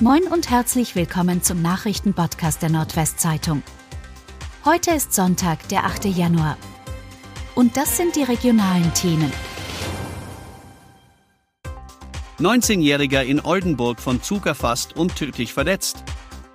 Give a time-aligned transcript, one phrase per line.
[0.00, 3.62] Moin und herzlich willkommen zum Nachrichtenpodcast der Nordwestzeitung.
[4.64, 6.06] Heute ist Sonntag, der 8.
[6.06, 6.56] Januar.
[7.54, 9.32] Und das sind die regionalen Themen.
[12.40, 16.02] 19-Jähriger in Oldenburg von Zug erfasst und tödlich verletzt.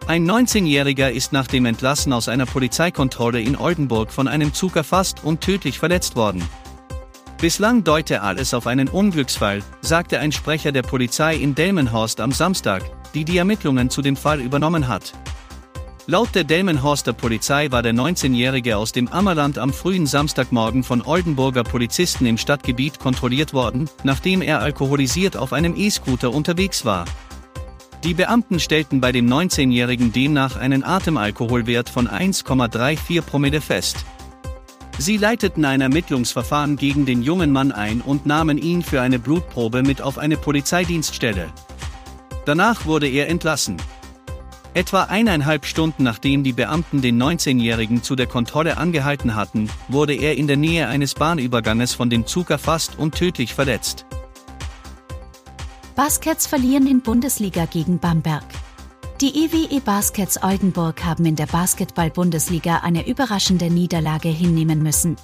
[0.06, 5.24] Ein 19-Jähriger ist nach dem Entlassen aus einer Polizeikontrolle in Oldenburg von einem Zug erfasst
[5.24, 6.44] und tödlich verletzt worden.
[7.40, 12.84] Bislang deute alles auf einen Unglücksfall, sagte ein Sprecher der Polizei in Delmenhorst am Samstag,
[13.14, 15.14] die die Ermittlungen zu dem Fall übernommen hat.
[16.10, 21.64] Laut der Delmenhorster Polizei war der 19-Jährige aus dem Ammerland am frühen Samstagmorgen von Oldenburger
[21.64, 27.06] Polizisten im Stadtgebiet kontrolliert worden, nachdem er alkoholisiert auf einem E-Scooter unterwegs war.
[28.04, 34.06] Die Beamten stellten bei dem 19-Jährigen demnach einen Atemalkoholwert von 1,34 Promille fest.
[34.98, 39.84] Sie leiteten ein Ermittlungsverfahren gegen den jungen Mann ein und nahmen ihn für eine Blutprobe
[39.84, 41.50] mit auf eine Polizeidienststelle.
[42.50, 43.78] Danach wurde er entlassen.
[44.74, 50.36] Etwa eineinhalb Stunden nachdem die Beamten den 19-Jährigen zu der Kontrolle angehalten hatten, wurde er
[50.36, 54.08] in der Nähe eines Bahnüberganges von dem Zug erfasst und tödlich verletzt.
[55.96, 58.46] Baskets verlieren in Bundesliga gegen Bamberg.
[59.22, 65.18] Die EWE Baskets Oldenburg haben in der Basketball-Bundesliga eine überraschende Niederlage hinnehmen müssen.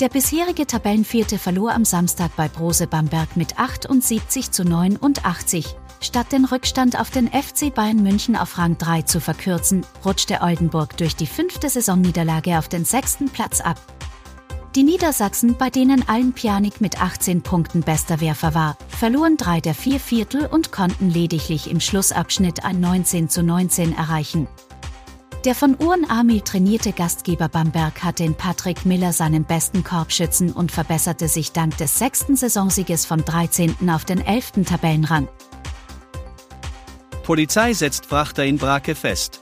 [0.00, 5.76] Der bisherige Tabellenvierte verlor am Samstag bei Brose Bamberg mit 78 zu 89.
[6.02, 10.96] Statt den Rückstand auf den FC Bayern München auf Rang 3 zu verkürzen, rutschte Oldenburg
[10.96, 13.80] durch die fünfte Saisonniederlage auf den sechsten Platz ab.
[14.74, 19.74] Die Niedersachsen, bei denen Allen Pianik mit 18 Punkten bester Werfer war, verloren drei der
[19.74, 24.48] vier Viertel und konnten lediglich im Schlussabschnitt ein 19 zu 19 erreichen.
[25.44, 30.72] Der von Uhren Amil trainierte Gastgeber Bamberg hatte in Patrick Miller seinen besten Korbschützen und
[30.72, 33.88] verbesserte sich dank des sechsten Saisonsieges vom 13.
[33.90, 34.64] auf den 11.
[34.66, 35.28] Tabellenrang.
[37.32, 39.40] Polizei setzt Frachter in Brake fest.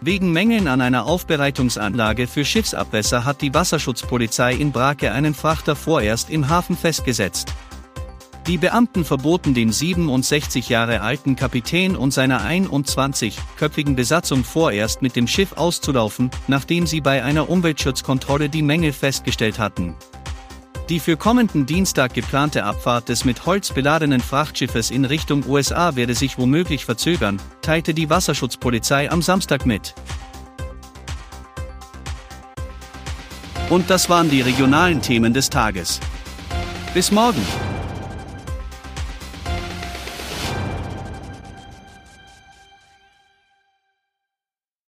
[0.00, 6.30] Wegen Mängeln an einer Aufbereitungsanlage für Schiffsabwässer hat die Wasserschutzpolizei in Brake einen Frachter vorerst
[6.30, 7.52] im Hafen festgesetzt.
[8.46, 15.26] Die Beamten verboten den 67 Jahre alten Kapitän und seiner 21-köpfigen Besatzung vorerst mit dem
[15.26, 19.96] Schiff auszulaufen, nachdem sie bei einer Umweltschutzkontrolle die Mängel festgestellt hatten.
[20.90, 26.14] Die für kommenden Dienstag geplante Abfahrt des mit Holz beladenen Frachtschiffes in Richtung USA werde
[26.14, 29.94] sich womöglich verzögern, teilte die Wasserschutzpolizei am Samstag mit.
[33.70, 36.00] Und das waren die regionalen Themen des Tages.
[36.92, 37.73] Bis morgen!